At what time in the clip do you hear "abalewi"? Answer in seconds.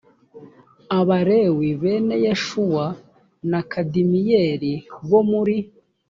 0.99-1.69